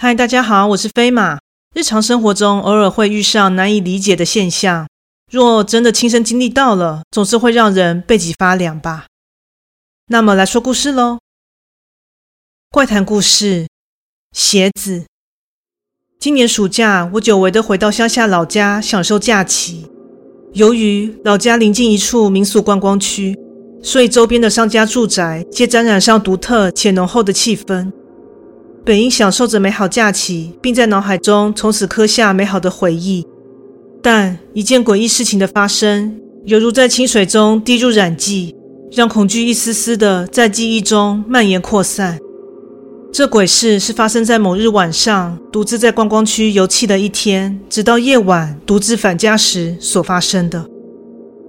[0.00, 1.40] 嗨，大家好，我是飞马。
[1.74, 4.86] 日常生活中偶尔会遇上难以理解的现象，
[5.28, 9.06] 若真的亲身经历到了，总是会让人背脊发凉吧。
[10.06, 11.18] 那么来说故事喽。
[12.70, 13.66] 怪谈故事：
[14.30, 15.06] 鞋子。
[16.20, 19.90] 今年暑假，我久违的回到乡下老家享受假期。
[20.52, 23.36] 由于老家临近一处民俗观光区，
[23.82, 27.90] 所以周边的商家住宅皆沾染上独特且浓厚的气氛。
[28.88, 33.22] 本应享受着美好假期，并在脑海中从此刻下美好的回忆，
[34.02, 38.56] 但一件诡异事情的发生，犹如在清水中滴入染剂，
[38.90, 42.18] 让恐惧一丝丝的在记忆中蔓延扩散。
[43.12, 50.64] 这鬼事是发生在某日晚上，独自在观光区游憩的一天，直到夜晚独自返家时所发生的。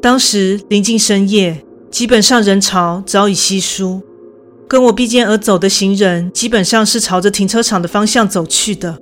[0.02, 4.02] 当时临近深夜，基本上人潮早已稀疏。
[4.70, 9.00] 跟我并肩而走的行人，基本上是朝着停车场的方向走去的。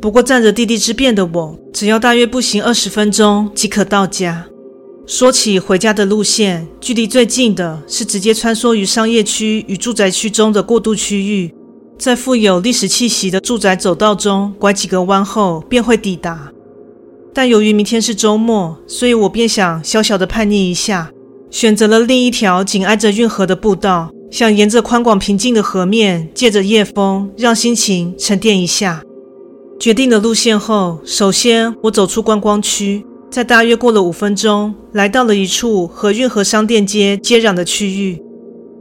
[0.00, 4.46] 不过站着地利之便的我，只要大约步行二十分钟即可到家。
[5.04, 11.52] 说起回家的路线，距离最近的是直接穿梭于商业区与住宅区中的过渡区域，
[11.98, 16.52] 在富有历史气息的住宅走道中拐几个弯后便会抵达。
[17.34, 21.10] 但由于明天是周末，所以我便想小小的叛逆一下，
[21.50, 24.12] 选择了另一条紧挨着运河的步道。
[24.30, 29.02] 想沿着宽广平静的河面，借着夜风，让心情沉淀一下。
[29.78, 38.20] 决定了路线后，首先我走出观光区，在大约过了五分钟，来到了一处和运河商店街接壤的区域。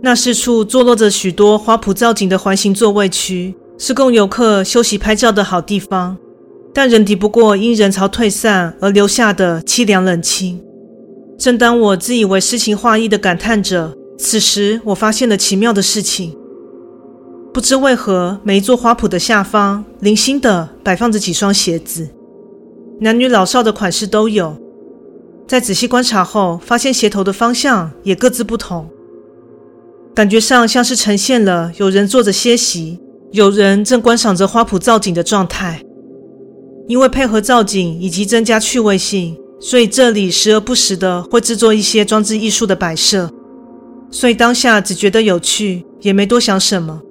[0.02, 6.18] 那是处坐落着许多花圃造景的环形座位区，是供游客休息拍照的好地方。
[6.74, 10.62] 但仍敌不过因人潮退散而留下的凄凉冷清。
[11.38, 13.96] 正当我自以为诗情画意的感叹着。
[14.18, 16.36] 此时，我发现了奇妙的事情。
[17.54, 22.10] 不知为何，每一座花圃的下方，零星地摆放着几双鞋子，
[23.00, 24.58] 男女老少的款式都有。
[25.48, 28.90] 在仔细观察后，发现鞋头的方向也各自不同，
[30.14, 33.00] 感觉上像是呈现了有人坐着歇息，
[33.32, 35.82] 有人正观赏着花圃造景的状态。
[36.88, 43.30] 因为配合造景以及增加趣味性，所以这里时而不时的会制作一些装置艺术的摆设。
[44.12, 47.02] 所以当下只觉得有趣，也没多想什么，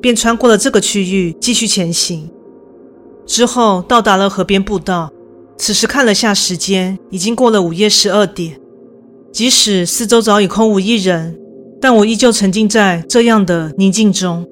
[0.00, 2.28] 便穿过了这个区域，继续前行。
[3.26, 5.10] 之后到达了河边步道，
[5.56, 8.58] 此时看了下时间，已经过了午夜十二点。
[9.30, 11.38] 即使四周早已空无一人，
[11.80, 14.46] 但我依旧沉浸在这样的宁静中。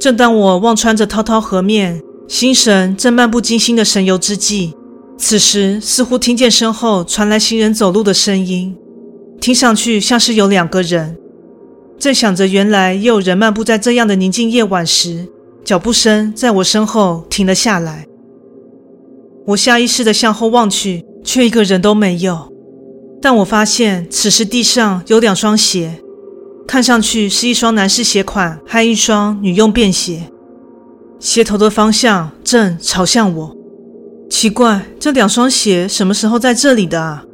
[0.00, 4.74] 正当我望穿着滔滔河面，心神正漫不经心的神游之际，
[5.18, 8.74] 此时似乎听见身后传来行人走路的声音。
[9.42, 11.16] 听上去像是有两个人，
[11.98, 15.26] 正想着原来也有人漫步在这样的宁静夜晚时，
[15.64, 18.06] 脚步声在我身后停了下来。
[19.48, 22.52] 我下意识地向后望去，却一个人都没有。
[23.20, 26.00] 但我发现此时地上有两双鞋，
[26.64, 30.30] 看上去是一双男士鞋款还一双女用便鞋，
[31.18, 33.56] 鞋头的方向正朝向我。
[34.30, 37.24] 奇怪，这两双鞋什么时候在这里的啊？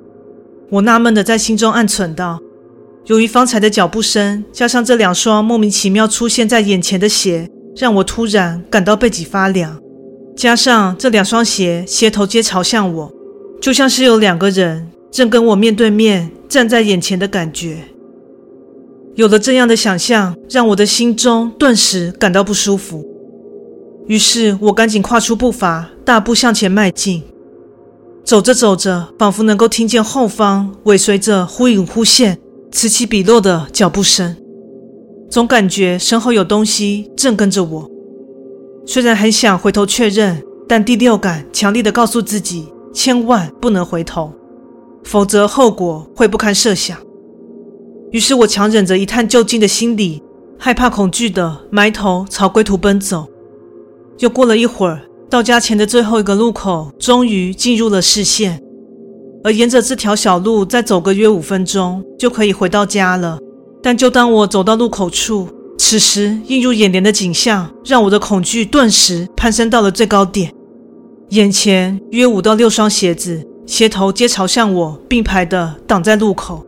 [0.70, 2.38] 我纳闷地在心中暗忖道
[3.06, 9.78] ：“由于方才的脚步声，加上这两双莫名其妙出现在眼前的鞋，让我突然感到背脊发凉。
[10.36, 13.12] 加上这两双鞋鞋头皆朝向我，
[13.62, 17.78] 就像是有两个人正跟我面对面站在眼前的感觉。
[19.14, 23.04] 有了这样的想象，让我的心中顿时感到不舒服。
[24.06, 27.22] 于是我赶紧跨出步伐，大步向前迈进。”
[28.28, 32.38] 走着走着，仿佛能够听见后方尾随着忽隐忽现、
[32.70, 34.36] 此起彼落的脚步声，
[35.30, 37.90] 总感觉身后有东西正跟着我。
[38.84, 44.30] 虽然很想回头确认，但第六感强烈的告诉自己，千万不能回头，
[45.04, 46.98] 否则后果会不堪设想。
[48.10, 50.22] 于是我强忍着一探究竟的心理，
[50.58, 53.26] 害怕恐惧的埋头朝归途奔走。
[54.18, 55.07] 又过了一会儿。
[55.30, 58.62] 到家前的最后一个路口，终于进入了视线。
[59.44, 63.38] 而沿着这条小路再走个约五分钟，就可以回到家了。
[63.82, 65.48] 但就当我走到路口处，
[65.78, 70.52] 此时映入眼帘的景象，让我的恐惧顿时攀升到了最高点。
[71.30, 76.64] 眼前约五到六双鞋子，鞋头皆朝向我，并排的挡在路口。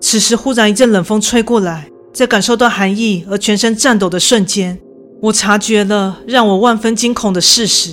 [0.00, 4.78] 此时忽然一阵冷风吹过来，在感受到寒意而全身颤抖的瞬间。
[5.24, 7.92] 我察觉了让我万分惊恐的事实：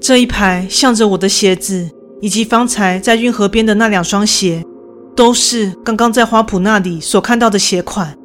[0.00, 1.88] 这一排向着我的鞋子，
[2.20, 4.64] 以及方才在运河边的那两双鞋，
[5.14, 8.18] 都是刚刚在花圃那里所看到的鞋款。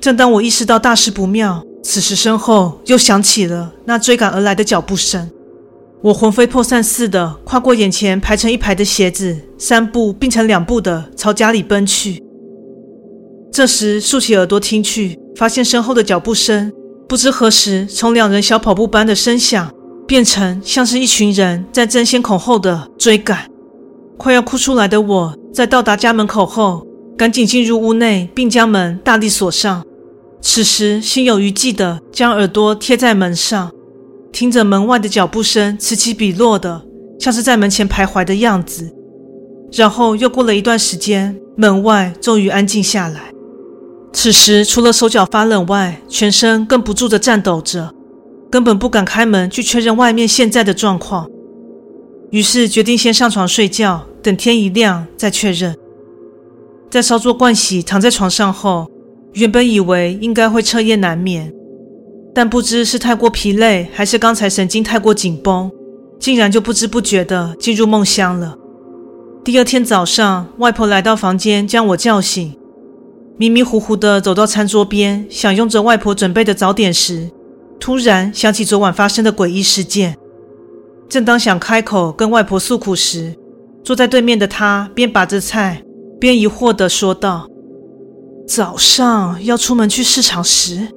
[0.00, 5.28] 正当我意识到大事不妙，此时身后又响起了那追赶而来的脚步声。
[6.02, 12.22] 我魂飞魄散似的跨过眼前排成一排的鞋子，三步并成两步的朝家里奔去。
[13.50, 16.72] 这时竖起耳朵听去，发现身后的脚步声
[17.08, 19.72] 不知何时从两人小跑步般的声响，
[20.06, 23.50] 变成像是一群人在争先恐后的追赶。
[24.18, 29.82] 快要哭出来的我，在到达家门口后，赶紧进入屋内，并将门大力锁上。
[30.42, 33.70] 此时心有余悸的将耳朵贴在门上。
[34.30, 36.82] 听着门外的脚步声此起彼落的，
[37.18, 38.94] 像是在门前徘徊的样子。
[39.72, 43.32] 然后又过了一段时间，门外终于安静下来。
[44.20, 47.94] 此时除了手脚发冷外，全身更不住的颤抖着，
[48.50, 51.30] 根本不敢开门去确认外面现在的状况。
[52.32, 55.76] 于是决定先上床睡觉，等天一亮再确认。
[56.90, 58.90] 在稍作盥洗，躺在床上后，
[59.34, 61.54] 原本以为应该会彻夜难眠。
[62.34, 65.70] 但不知是太过疲累，还是刚才神经太过紧绷，
[66.18, 68.56] 竟然就不知不觉地进入梦乡了。
[69.44, 72.58] 第二天早上，外婆来到房间将我叫醒，
[73.38, 77.30] 迷迷糊糊地走到餐桌边，享用着外婆准备的早点时，
[77.78, 80.16] 突然想起昨晚发生的诡异事件。
[81.08, 83.34] 正当想开口跟外婆诉苦时，
[83.82, 85.80] 坐在对面的他边把着菜，
[86.18, 87.46] 边疑惑地说道
[88.46, 90.88] ：“早上要出门去市场时，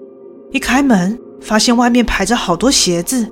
[0.52, 3.28] 一开门。”发现外面排着好多鞋子，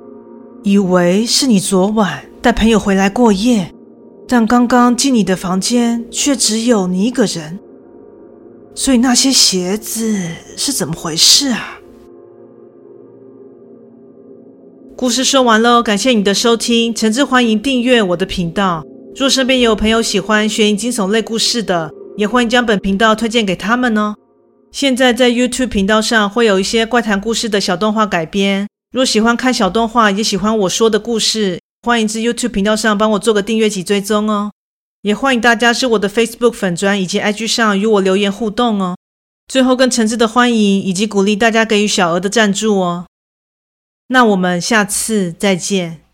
[0.64, 3.72] 以为是你昨晚带朋友回来过夜，
[4.26, 7.60] 但刚刚进你的房间却只有你一个人，
[8.74, 10.26] 所以那些鞋子
[10.56, 11.78] 是怎么回事啊？
[14.96, 18.84] 故事说完喽，感谢你的收听，诚挚欢迎订阅我的频道。
[19.16, 24.14] 若身边有朋友喜欢悬疑惊悚类故事的，也欢迎将本频道推荐给他们哦。
[24.70, 28.68] 现在在 YouTube 频道上会有一些怪谈故事的小动画改编。
[28.92, 34.50] 若喜欢看小动画，也喜欢我说的故事，欢迎至 YouTube 频道上帮我做个订阅及追踪哦。
[35.02, 38.96] 也欢迎大家至我的 Facebook 粉砖以及 IG 上与我留言互动哦。
[39.48, 43.06] 最后更诚挚的欢迎以及鼓励大家给予小额的赞助哦。
[44.08, 46.09] 那我们下次再见。